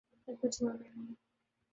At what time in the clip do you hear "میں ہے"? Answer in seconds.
0.73-1.13